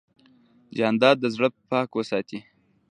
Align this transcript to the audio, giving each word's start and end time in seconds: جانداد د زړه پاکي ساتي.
جانداد 0.77 1.15
د 1.21 1.25
زړه 1.35 1.47
پاکي 1.69 2.01
ساتي. 2.09 2.39